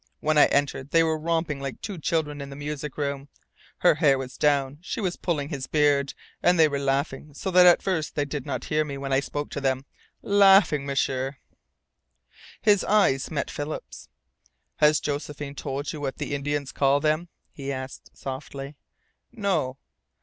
[0.19, 3.29] When I entered they were romping like two children in the music room.
[3.81, 4.79] Her hair was down.
[4.81, 8.43] She was pulling his beard, and they were laughing so that at first they did
[8.43, 9.85] not hear me when I spoke to them.
[10.23, 11.37] Laughing, M'sieur!"
[12.63, 14.09] His eyes met Philip's.
[14.77, 18.77] "Has Josephine told you what the Indians call them?" he asked softly.
[19.31, 19.77] "No."